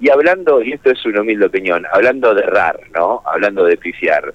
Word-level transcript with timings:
Y 0.00 0.08
hablando, 0.08 0.62
y 0.62 0.72
esto 0.72 0.90
es 0.90 1.04
una 1.04 1.20
humilde 1.20 1.46
opinión, 1.46 1.84
hablando 1.92 2.34
de 2.34 2.42
errar, 2.42 2.80
¿no? 2.94 3.22
Hablando 3.26 3.64
de 3.64 3.76
pifiar. 3.76 4.32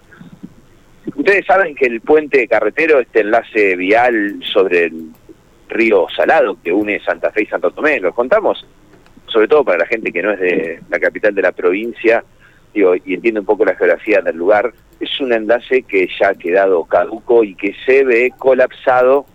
Ustedes 1.16 1.46
saben 1.46 1.74
que 1.76 1.88
el 1.88 2.02
puente 2.02 2.48
carretero, 2.48 3.00
este 3.00 3.22
enlace 3.22 3.76
vial 3.76 4.40
sobre 4.44 4.86
el 4.86 5.10
río 5.70 6.06
Salado 6.16 6.58
que 6.64 6.72
une 6.72 7.00
Santa 7.00 7.32
Fe 7.32 7.44
y 7.44 7.46
Santo 7.48 7.72
Tomé, 7.72 8.00
lo 8.00 8.14
contamos, 8.14 8.64
sobre 9.26 9.48
todo 9.48 9.64
para 9.64 9.80
la 9.80 9.88
gente 9.88 10.12
que 10.12 10.22
no 10.22 10.32
es 10.32 10.40
de 10.40 10.80
la 10.90 11.00
capital 11.00 11.34
de 11.34 11.42
la 11.42 11.52
provincia, 11.52 12.24
digo, 12.72 12.96
y 12.96 13.16
entiende 13.16 13.40
un 13.40 13.46
poco 13.48 13.66
la 13.66 13.76
geografía 13.76 14.22
del 14.22 14.38
lugar, 14.38 14.72
es 15.00 15.20
un 15.20 15.34
enlace 15.34 15.82
que 15.82 16.08
ya 16.20 16.30
ha 16.30 16.36
quedado 16.36 16.84
caduco 16.86 17.44
y 17.44 17.56
que 17.56 17.74
se 17.86 18.04
ve 18.04 18.32
colapsado 18.38 19.26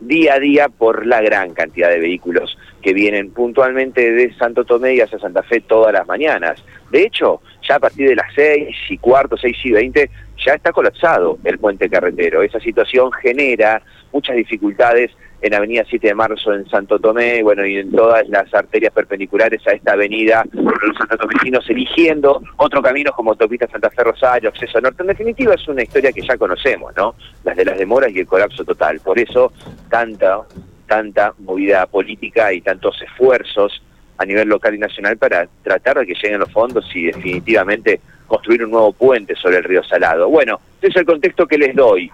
día 0.00 0.34
a 0.34 0.40
día 0.40 0.68
por 0.68 1.06
la 1.06 1.22
gran 1.22 1.54
cantidad 1.54 1.88
de 1.88 2.00
vehículos 2.00 2.56
que 2.80 2.92
vienen 2.92 3.30
puntualmente 3.30 4.10
de 4.12 4.34
Santo 4.34 4.64
Tomé 4.64 4.94
y 4.94 5.00
hacia 5.00 5.18
Santa 5.18 5.42
Fe 5.42 5.60
todas 5.60 5.92
las 5.92 6.06
mañanas. 6.06 6.62
De 6.90 7.02
hecho, 7.02 7.40
ya 7.68 7.76
a 7.76 7.80
partir 7.80 8.08
de 8.08 8.16
las 8.16 8.32
seis 8.34 8.76
y 8.88 8.98
cuarto, 8.98 9.36
seis 9.36 9.56
y 9.64 9.72
veinte, 9.72 10.10
ya 10.44 10.54
está 10.54 10.72
colapsado 10.72 11.38
el 11.44 11.58
puente 11.58 11.88
carretero. 11.88 12.42
Esa 12.42 12.60
situación 12.60 13.12
genera 13.12 13.82
muchas 14.12 14.36
dificultades 14.36 15.10
en 15.42 15.54
Avenida 15.54 15.84
7 15.88 16.08
de 16.08 16.14
Marzo 16.14 16.52
en 16.52 16.68
Santo 16.68 16.98
Tomé, 16.98 17.42
bueno, 17.42 17.64
y 17.64 17.78
en 17.78 17.90
todas 17.92 18.28
las 18.28 18.52
arterias 18.52 18.92
perpendiculares 18.92 19.66
a 19.66 19.72
esta 19.72 19.92
avenida, 19.92 20.44
los 20.52 20.96
santotomecinos 20.98 21.68
eligiendo 21.70 22.42
otro 22.56 22.82
camino 22.82 23.12
como 23.12 23.30
autopista 23.30 23.66
Santa 23.68 23.90
Fe 23.90 24.04
Rosario, 24.04 24.50
acceso 24.50 24.80
norte. 24.80 25.02
En 25.02 25.08
definitiva 25.08 25.54
es 25.54 25.66
una 25.68 25.82
historia 25.82 26.12
que 26.12 26.22
ya 26.22 26.36
conocemos, 26.36 26.94
¿no? 26.96 27.14
Las 27.44 27.56
de 27.56 27.64
las 27.64 27.78
demoras 27.78 28.10
y 28.12 28.20
el 28.20 28.26
colapso 28.26 28.64
total. 28.64 29.00
Por 29.00 29.18
eso 29.18 29.52
tanta, 29.88 30.40
tanta 30.90 31.34
movida 31.38 31.86
política 31.86 32.52
y 32.52 32.62
tantos 32.62 33.00
esfuerzos 33.00 33.80
a 34.18 34.24
nivel 34.24 34.48
local 34.48 34.74
y 34.74 34.78
nacional 34.78 35.16
para 35.16 35.46
tratar 35.62 36.00
de 36.00 36.06
que 36.06 36.14
lleguen 36.14 36.40
los 36.40 36.50
fondos 36.50 36.84
y 36.92 37.06
definitivamente 37.06 38.00
construir 38.26 38.64
un 38.64 38.72
nuevo 38.72 38.92
puente 38.92 39.36
sobre 39.36 39.58
el 39.58 39.64
río 39.64 39.84
Salado. 39.84 40.28
Bueno, 40.28 40.58
ese 40.78 40.88
es 40.88 40.96
el 40.96 41.04
contexto 41.04 41.46
que 41.46 41.58
les 41.58 41.76
doy. 41.76 42.10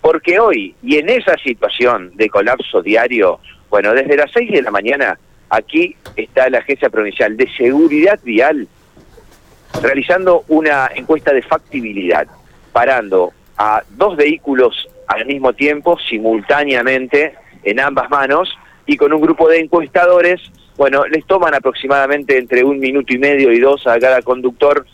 Porque 0.00 0.38
hoy, 0.38 0.76
y 0.80 0.98
en 0.98 1.08
esa 1.08 1.36
situación 1.38 2.12
de 2.14 2.30
colapso 2.30 2.80
diario, 2.82 3.40
bueno, 3.68 3.92
desde 3.94 4.16
las 4.16 4.30
6 4.30 4.52
de 4.52 4.62
la 4.62 4.70
mañana, 4.70 5.18
aquí 5.48 5.96
está 6.14 6.48
la 6.50 6.58
Agencia 6.58 6.88
Provincial 6.88 7.36
de 7.36 7.50
Seguridad 7.56 8.20
Vial 8.22 8.68
realizando 9.82 10.44
una 10.46 10.88
encuesta 10.94 11.32
de 11.32 11.42
factibilidad, 11.42 12.28
parando 12.72 13.32
a 13.58 13.82
dos 13.90 14.16
vehículos 14.16 14.88
al 15.08 15.26
mismo 15.26 15.52
tiempo, 15.52 15.98
simultáneamente, 16.08 17.34
en 17.62 17.80
ambas 17.80 18.10
manos, 18.10 18.56
y 18.86 18.96
con 18.96 19.12
un 19.12 19.20
grupo 19.20 19.48
de 19.48 19.60
encuestadores, 19.60 20.40
bueno, 20.76 21.06
les 21.06 21.24
toman 21.26 21.54
aproximadamente 21.54 22.38
entre 22.38 22.64
un 22.64 22.78
minuto 22.78 23.12
y 23.12 23.18
medio 23.18 23.52
y 23.52 23.60
dos 23.60 23.86
a 23.86 23.98
cada 23.98 24.22
conductor 24.22 24.86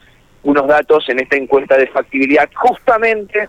unos 0.42 0.66
datos 0.66 1.08
en 1.08 1.20
esta 1.20 1.36
encuesta 1.36 1.76
de 1.76 1.86
factibilidad, 1.88 2.48
justamente 2.54 3.48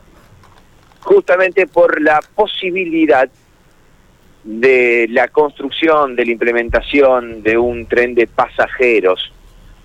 justamente 1.07 1.67
por 1.67 2.01
la 2.01 2.19
posibilidad 2.35 3.29
de 4.43 5.07
la 5.09 5.29
construcción, 5.29 6.15
de 6.15 6.25
la 6.25 6.31
implementación 6.31 7.43
de 7.43 7.57
un 7.57 7.85
tren 7.85 8.13
de 8.13 8.27
pasajeros 8.27 9.31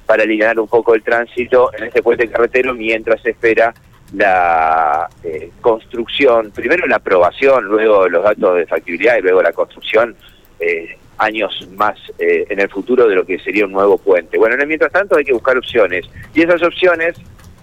para 0.04 0.24
aliviar 0.24 0.58
un 0.58 0.68
poco 0.68 0.94
el 0.94 1.02
tránsito 1.02 1.70
en 1.76 1.84
este 1.84 2.02
puente 2.02 2.28
carretero 2.28 2.74
mientras 2.74 3.22
se 3.22 3.30
espera 3.30 3.72
la 4.14 5.08
eh, 5.24 5.50
construcción, 5.60 6.50
primero 6.50 6.86
la 6.86 6.96
aprobación, 6.96 7.64
luego 7.64 8.08
los 8.08 8.22
datos 8.22 8.56
de 8.56 8.66
factibilidad 8.66 9.16
y 9.18 9.22
luego 9.22 9.42
la 9.42 9.52
construcción 9.52 10.14
eh, 10.60 10.98
años 11.18 11.66
más 11.76 11.98
eh, 12.18 12.46
en 12.48 12.60
el 12.60 12.68
futuro 12.68 13.08
de 13.08 13.14
lo 13.14 13.24
que 13.24 13.38
sería 13.38 13.64
un 13.64 13.72
nuevo 13.72 13.98
puente. 13.98 14.38
Bueno, 14.38 14.56
mientras 14.66 14.92
tanto 14.92 15.16
hay 15.16 15.24
que 15.24 15.32
buscar 15.32 15.56
opciones 15.56 16.06
y 16.34 16.42
esas 16.42 16.62
opciones 16.62 17.16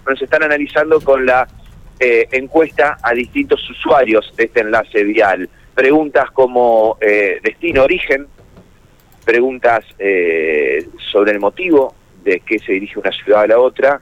nos 0.08 0.20
están 0.20 0.42
analizando 0.42 1.00
con 1.00 1.26
la 1.26 1.46
eh, 1.98 2.26
encuesta 2.32 2.96
a 3.02 3.12
distintos 3.12 3.68
usuarios 3.68 4.32
de 4.36 4.44
este 4.44 4.60
enlace 4.60 5.04
vial. 5.04 5.48
Preguntas 5.74 6.30
como 6.30 6.96
eh, 7.00 7.40
destino, 7.42 7.84
origen, 7.84 8.26
preguntas 9.24 9.84
eh, 9.98 10.88
sobre 11.12 11.32
el 11.32 11.40
motivo 11.40 11.94
de 12.24 12.40
qué 12.40 12.58
se 12.58 12.72
dirige 12.72 12.98
una 12.98 13.12
ciudad 13.12 13.42
a 13.42 13.46
la 13.48 13.58
otra, 13.58 14.00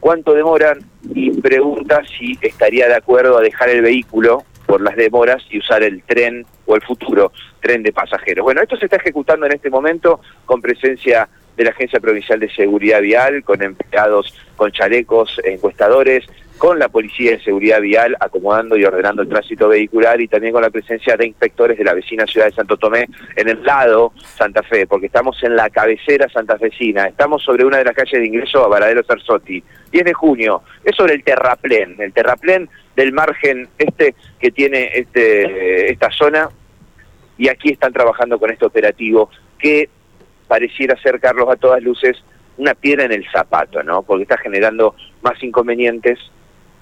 cuánto 0.00 0.34
demoran 0.34 0.80
y 1.14 1.30
preguntas 1.40 2.08
si 2.18 2.36
estaría 2.40 2.88
de 2.88 2.96
acuerdo 2.96 3.38
a 3.38 3.42
dejar 3.42 3.68
el 3.68 3.82
vehículo 3.82 4.44
por 4.66 4.80
las 4.80 4.96
demoras 4.96 5.42
y 5.50 5.58
usar 5.58 5.82
el 5.82 6.02
tren 6.02 6.46
o 6.66 6.74
el 6.74 6.82
futuro 6.82 7.32
tren 7.60 7.82
de 7.82 7.92
pasajeros. 7.92 8.44
Bueno, 8.44 8.62
esto 8.62 8.76
se 8.76 8.86
está 8.86 8.96
ejecutando 8.96 9.46
en 9.46 9.52
este 9.52 9.70
momento 9.70 10.20
con 10.46 10.60
presencia 10.60 11.28
de 11.56 11.64
la 11.64 11.70
Agencia 11.70 12.00
Provincial 12.00 12.40
de 12.40 12.50
Seguridad 12.50 13.00
Vial, 13.00 13.42
con 13.44 13.62
empleados 13.62 14.34
con 14.56 14.72
chalecos, 14.72 15.40
encuestadores, 15.44 16.26
con 16.60 16.78
la 16.78 16.90
Policía 16.90 17.30
de 17.30 17.40
Seguridad 17.42 17.80
Vial 17.80 18.14
acomodando 18.20 18.76
y 18.76 18.84
ordenando 18.84 19.22
el 19.22 19.30
tránsito 19.30 19.66
vehicular 19.66 20.20
y 20.20 20.28
también 20.28 20.52
con 20.52 20.60
la 20.60 20.68
presencia 20.68 21.16
de 21.16 21.26
inspectores 21.26 21.78
de 21.78 21.84
la 21.84 21.94
vecina 21.94 22.26
ciudad 22.26 22.48
de 22.48 22.52
Santo 22.52 22.76
Tomé 22.76 23.08
en 23.34 23.48
el 23.48 23.64
lado 23.64 24.12
Santa 24.36 24.62
Fe, 24.62 24.86
porque 24.86 25.06
estamos 25.06 25.42
en 25.42 25.56
la 25.56 25.70
cabecera 25.70 26.28
santafesina, 26.28 27.06
estamos 27.06 27.42
sobre 27.42 27.64
una 27.64 27.78
de 27.78 27.84
las 27.84 27.94
calles 27.94 28.20
de 28.20 28.26
ingreso 28.26 28.62
a 28.62 28.68
Varadero 28.68 29.02
Sarsotti, 29.02 29.64
10 29.90 30.04
de 30.04 30.12
junio, 30.12 30.62
es 30.84 30.94
sobre 30.94 31.14
el 31.14 31.24
terraplén, 31.24 31.96
el 31.98 32.12
terraplén 32.12 32.68
del 32.94 33.12
margen 33.14 33.66
este 33.78 34.14
que 34.38 34.50
tiene 34.50 34.90
este, 34.92 35.90
esta 35.90 36.10
zona 36.10 36.50
y 37.38 37.48
aquí 37.48 37.70
están 37.70 37.94
trabajando 37.94 38.38
con 38.38 38.50
este 38.50 38.66
operativo 38.66 39.30
que 39.58 39.88
pareciera 40.50 41.00
ser, 41.00 41.20
Carlos, 41.20 41.48
a 41.48 41.54
todas 41.54 41.80
luces, 41.80 42.16
una 42.58 42.74
piedra 42.74 43.04
en 43.04 43.12
el 43.12 43.24
zapato, 43.30 43.84
¿no? 43.84 44.02
Porque 44.02 44.24
está 44.24 44.36
generando 44.36 44.96
más 45.22 45.40
inconvenientes 45.44 46.18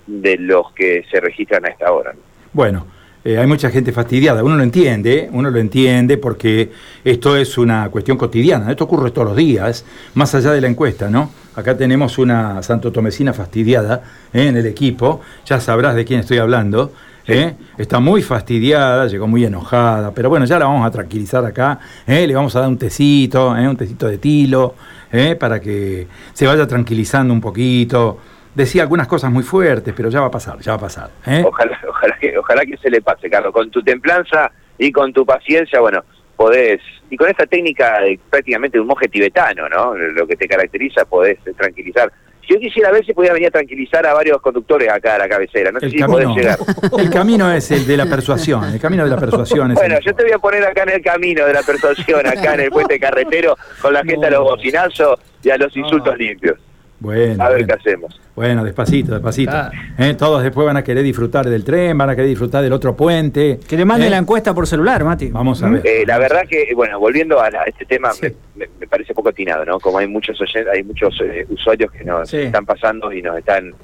de 0.07 0.39
los 0.39 0.73
que 0.73 1.05
se 1.11 1.21
registran 1.21 1.67
a 1.67 1.69
esta 1.69 1.93
hora. 1.93 2.15
Bueno, 2.55 2.87
eh, 3.23 3.37
hay 3.37 3.47
mucha 3.47 3.69
gente 3.69 3.93
fastidiada, 3.93 4.43
uno 4.43 4.57
lo 4.57 4.63
entiende, 4.63 5.29
uno 5.33 5.51
lo 5.51 5.59
entiende 5.59 6.17
porque 6.17 6.71
esto 7.05 7.37
es 7.37 7.59
una 7.59 7.91
cuestión 7.91 8.17
cotidiana, 8.17 8.71
esto 8.71 8.85
ocurre 8.85 9.11
todos 9.11 9.29
los 9.29 9.37
días, 9.37 9.85
más 10.15 10.35
allá 10.35 10.53
de 10.53 10.63
la 10.63 10.69
encuesta, 10.69 11.11
¿no? 11.11 11.31
Acá 11.55 11.77
tenemos 11.77 12.17
una 12.17 12.63
santo 12.63 12.91
tomesina 12.91 13.35
fastidiada 13.35 14.03
¿eh? 14.33 14.47
en 14.47 14.57
el 14.57 14.65
equipo, 14.65 15.21
ya 15.45 15.61
sabrás 15.61 15.95
de 15.95 16.07
quién 16.07 16.21
estoy 16.21 16.39
hablando, 16.39 16.95
¿eh? 17.29 17.55
está 17.77 18.01
muy 18.01 18.23
fastidiada, 18.23 19.07
llegó 19.07 19.27
muy 19.27 19.45
enojada, 19.45 20.13
pero 20.13 20.29
bueno, 20.29 20.45
ya 20.47 20.59
la 20.59 20.67
vamos 20.67 20.87
a 20.87 20.91
tranquilizar 20.91 21.45
acá, 21.45 21.79
le 22.07 22.35
vamos 22.35 22.57
a 22.57 22.61
dar 22.61 22.69
un 22.69 22.79
tecito, 22.79 23.51
un 23.51 23.77
tecito 23.77 24.09
de 24.09 24.19
tilo, 24.19 24.75
para 25.39 25.61
que 25.61 26.07
se 26.33 26.47
vaya 26.47 26.67
tranquilizando 26.67 27.33
un 27.33 27.41
poquito 27.41 28.19
decía 28.59 28.83
algunas 28.83 29.07
cosas 29.07 29.31
muy 29.31 29.45
fuertes, 29.45 29.95
pero 29.97 30.09
ya 30.11 30.21
va 30.21 30.27
a 30.27 30.31
pasar, 30.31 30.59
ya 30.59 30.73
va 30.73 30.77
a 30.77 30.81
pasar. 30.81 31.11
¿eh? 31.27 31.43
Ojalá, 31.47 31.79
ojalá, 31.89 32.19
que, 32.19 32.37
ojalá 32.37 32.67
que 32.67 32.77
se 32.77 32.91
le 32.91 33.01
pase, 33.01 33.31
Carlos. 33.31 33.53
Con 33.53 33.71
tu 33.71 33.83
templanza 33.83 34.51
y 34.77 34.91
con 34.91 35.13
tu 35.13 35.25
paciencia, 35.25 35.81
bueno, 35.81 36.05
podés, 36.37 36.81
y 37.09 37.17
con 37.17 37.29
esta 37.29 37.47
técnica 37.47 38.01
de, 38.01 38.19
prácticamente 38.29 38.77
de 38.77 38.83
un 38.83 38.89
monje 38.89 39.09
tibetano, 39.09 39.69
¿no? 39.69 39.95
Lo 39.95 40.27
que 40.27 40.37
te 40.37 40.49
caracteriza, 40.49 41.05
podés 41.05 41.39
tranquilizar. 41.57 42.13
Yo 42.49 42.59
quisiera 42.59 42.91
ver 42.91 43.05
si 43.05 43.13
podía 43.13 43.35
venir 43.35 43.49
a 43.49 43.51
tranquilizar 43.51 44.07
a 44.07 44.15
varios 44.15 44.41
conductores 44.41 44.89
acá 44.89 45.17
a 45.17 45.19
la 45.19 45.29
cabecera, 45.29 45.71
no 45.71 45.81
sé 45.81 45.91
si 45.91 45.99
podés 45.99 46.29
llegar. 46.29 46.59
El 46.99 47.11
camino 47.11 47.53
es 47.53 47.71
el 47.71 47.87
de 47.87 47.97
la 47.97 48.07
persuasión, 48.07 48.65
el 48.65 48.81
camino 48.81 49.05
de 49.05 49.11
la 49.11 49.19
persuasión 49.19 49.73
es 49.73 49.75
Bueno, 49.75 49.99
yo 50.01 50.15
te 50.15 50.23
voy 50.23 50.33
a 50.33 50.39
poner 50.39 50.65
acá 50.65 50.85
en 50.85 50.91
el 50.91 51.03
camino 51.03 51.45
de 51.45 51.53
la 51.53 51.63
persuasión, 51.63 52.27
acá 52.27 52.55
en 52.55 52.61
el 52.61 52.71
puente 52.71 52.99
carretero, 52.99 53.57
con 53.83 53.93
la 53.93 54.03
gente 54.03 54.27
a 54.27 54.31
los 54.31 54.45
bocinazos 54.45 55.21
y 55.43 55.51
a 55.51 55.59
los 55.59 55.77
insultos 55.77 56.17
limpios. 56.17 56.59
Bueno, 57.01 57.45
a 57.45 57.49
ver 57.51 57.67
qué 57.67 57.73
hacemos. 57.73 58.21
Bueno, 58.35 58.65
despacito, 58.65 59.13
despacito. 59.13 59.53
¿Eh? 59.99 60.15
Todos 60.15 60.43
después 60.43 60.67
van 60.67 60.77
a 60.77 60.83
querer 60.83 61.05
disfrutar 61.05 61.49
del 61.49 61.65
tren, 61.65 61.97
van 61.97 62.11
a 62.11 62.17
querer 62.17 62.29
disfrutar 62.29 62.63
del 62.63 62.73
otro 62.73 62.97
puente. 62.97 63.61
Que 63.69 63.77
le 63.77 63.85
mande 63.85 64.09
¿Eh? 64.09 64.11
la 64.11 64.19
encuesta 64.19 64.53
por 64.53 64.67
celular, 64.67 65.05
Mati. 65.05 65.29
Vamos 65.29 65.63
a 65.63 65.69
ver. 65.69 65.87
Eh, 65.87 66.05
la 66.07 66.19
verdad 66.19 66.43
que, 66.49 66.73
bueno, 66.75 66.99
volviendo 66.99 67.41
a, 67.41 67.49
este 67.67 67.85
tema, 67.85 68.11
me, 68.57 68.87
parece 68.87 69.15
poco 69.15 69.29
atinado, 69.29 69.65
¿no? 69.65 69.79
Como 69.79 69.99
hay 69.99 70.09
muchos 70.09 70.39
hay 70.73 70.83
muchos 70.83 71.21
usuarios 71.49 71.93
que 71.93 72.05
nos 72.05 72.33
están 72.33 72.67
pasando 72.67 73.13
y 73.13 73.23
nos 73.23 73.39
están 73.39 73.75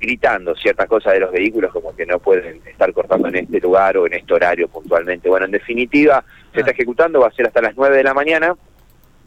gritando 0.00 0.54
ciertas 0.54 0.86
cosas 0.86 1.14
de 1.14 1.20
los 1.20 1.32
vehículos 1.32 1.72
como 1.72 1.94
que 1.96 2.04
no 2.04 2.18
pueden 2.18 2.60
estar 2.66 2.92
cortando 2.92 3.28
en 3.28 3.36
este 3.36 3.60
lugar 3.60 3.96
o 3.96 4.06
en 4.06 4.14
este 4.14 4.34
horario 4.34 4.68
puntualmente. 4.68 5.28
Bueno, 5.28 5.46
en 5.46 5.52
definitiva, 5.52 6.22
se 6.52 6.60
está 6.60 6.72
ejecutando, 6.72 7.20
va 7.20 7.28
a 7.28 7.32
ser 7.32 7.46
hasta 7.46 7.62
las 7.62 7.76
9 7.76 7.96
de 7.96 8.04
la 8.04 8.14
mañana 8.14 8.54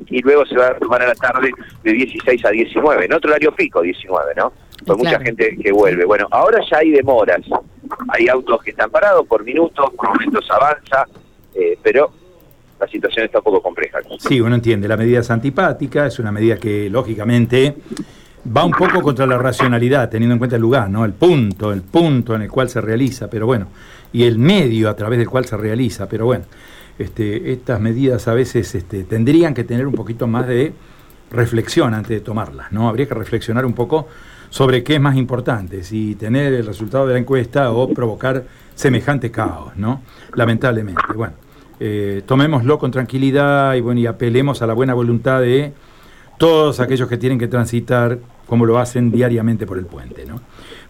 y 0.10 0.22
luego 0.22 0.46
se 0.46 0.56
va 0.56 0.68
a 0.68 0.76
tomar 0.76 1.02
a 1.02 1.08
la 1.08 1.16
tarde 1.16 1.52
de 1.84 1.94
16 1.94 2.46
a 2.46 2.50
19, 2.50 3.06
en 3.06 3.14
otro 3.14 3.30
horario 3.30 3.54
pico 3.54 3.82
19, 3.82 4.34
¿no? 4.36 4.54
Con 4.86 4.98
mucha 4.98 5.20
gente 5.20 5.58
que 5.62 5.72
vuelve. 5.72 6.06
Bueno, 6.06 6.28
ahora 6.32 6.60
ya 6.70 6.78
hay 6.78 6.92
demoras, 6.92 7.42
hay 8.10 8.28
autos 8.28 8.62
que 8.64 8.72
están 8.72 8.90
parados 8.90 9.28
por 9.28 9.44
minutos, 9.44 9.92
por 9.96 10.10
momentos 10.10 10.50
avanza, 10.50 11.06
eh, 11.54 11.78
pero 11.84 12.12
la 12.80 12.88
situación 12.88 13.26
está 13.26 13.40
un 13.40 13.44
poco 13.44 13.62
compleja. 13.62 14.00
Sí, 14.20 14.40
uno 14.40 14.56
entiende, 14.56 14.88
la 14.88 14.98
medida 14.98 15.20
es 15.20 15.30
antipática, 15.30 16.06
es 16.06 16.18
una 16.20 16.32
medida 16.32 16.58
que 16.58 16.90
lógicamente 16.90 17.76
va 18.56 18.64
un 18.64 18.72
poco 18.72 19.02
contra 19.02 19.26
la 19.26 19.38
racionalidad, 19.38 20.10
teniendo 20.10 20.34
en 20.34 20.40
cuenta 20.40 20.56
el 20.56 20.62
lugar, 20.62 20.90
¿no? 20.90 21.04
El 21.04 21.14
punto, 21.14 21.74
el 21.74 21.82
punto 21.82 22.36
en 22.36 22.44
el 22.44 22.50
cual 22.50 22.70
se 22.70 22.80
realiza, 22.80 23.30
pero 23.30 23.46
bueno, 23.46 23.68
y 24.14 24.24
el 24.24 24.40
medio 24.40 24.90
a 24.90 24.96
través 24.96 25.20
del 25.20 25.30
cual 25.30 25.46
se 25.46 25.58
realiza, 25.58 26.08
pero 26.08 26.26
bueno. 26.26 26.46
Este, 27.00 27.54
estas 27.54 27.80
medidas 27.80 28.28
a 28.28 28.34
veces 28.34 28.76
este, 28.76 29.06
tendrían 29.06 29.54
que 29.54 29.64
tener 29.64 29.88
un 29.88 29.94
poquito 29.94 30.28
más 30.28 30.46
de 30.48 30.74
reflexión 31.32 31.94
antes 31.94 32.10
de 32.10 32.20
tomarlas, 32.20 32.74
¿no? 32.74 32.90
Habría 32.90 33.08
que 33.08 33.14
reflexionar 33.14 33.66
un 33.66 33.72
poco 33.72 34.08
sobre 34.50 34.84
qué 34.84 34.96
es 34.96 35.02
más 35.02 35.16
importante, 35.16 35.84
si 35.84 36.16
tener 36.16 36.54
el 36.54 36.66
resultado 36.66 37.08
de 37.08 37.14
la 37.14 37.20
encuesta 37.20 37.72
o 37.72 37.88
provocar 37.94 38.44
semejante 38.76 39.32
caos, 39.32 39.78
¿no? 39.78 40.02
Lamentablemente. 40.36 41.02
Bueno, 41.16 41.36
eh, 41.80 42.22
tomémoslo 42.26 42.78
con 42.78 42.92
tranquilidad 42.92 43.76
y, 43.76 43.82
bueno, 43.82 44.02
y 44.02 44.06
apelemos 44.06 44.62
a 44.62 44.68
la 44.68 44.74
buena 44.74 44.94
voluntad 44.94 45.40
de 45.40 45.72
todos 46.38 46.82
aquellos 46.82 47.08
que 47.08 47.18
tienen 47.18 47.40
que 47.40 47.48
transitar 47.48 48.20
como 48.50 48.66
lo 48.66 48.80
hacen 48.80 49.12
diariamente 49.12 49.68
por 49.68 49.78
el 49.78 49.86
puente, 49.86 50.26
¿no? 50.26 50.42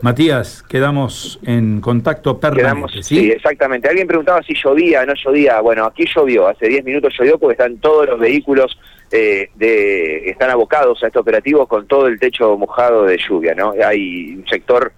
Matías, 0.02 0.64
quedamos 0.64 1.40
en 1.44 1.82
contacto 1.82 2.40
permanente, 2.40 3.04
¿sí? 3.04 3.32
exactamente. 3.32 3.90
Alguien 3.90 4.08
preguntaba 4.08 4.42
si 4.44 4.54
llovía, 4.54 5.06
no 5.06 5.14
llovía. 5.14 5.60
Bueno, 5.60 5.84
aquí 5.84 6.06
llovió, 6.06 6.48
hace 6.48 6.70
10 6.70 6.86
minutos 6.86 7.14
llovió 7.20 7.38
porque 7.38 7.54
están 7.54 7.78
todos 7.80 8.08
los 8.08 8.18
vehículos 8.18 8.80
eh, 9.12 9.50
de, 9.56 10.30
están 10.30 10.52
abocados 10.52 11.04
a 11.04 11.08
este 11.08 11.20
operativo 11.20 11.68
con 11.68 11.86
todo 11.86 12.08
el 12.08 12.18
techo 12.18 12.58
mojado 12.58 13.04
de 13.04 13.18
lluvia, 13.18 13.54
¿no? 13.56 13.74
Hay 13.86 14.36
un 14.36 14.48
sector 14.48 14.94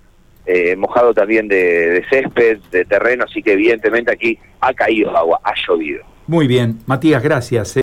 eh, 0.45 0.75
mojado 0.75 1.15
también 1.15 1.47
de, 1.47 2.05
césped, 2.07 2.59
de 2.71 2.85
terreno, 2.85 3.25
así 3.27 3.41
que 3.41 3.53
evidentemente 3.53 4.11
aquí 4.11 4.37
ha 4.59 4.71
caído 4.73 5.17
agua, 5.17 5.39
ha 5.43 5.53
llovido. 5.67 6.03
Muy 6.27 6.45
bien, 6.45 6.77
Matías, 6.85 7.23
gracias. 7.23 7.75
Eh. 7.75 7.79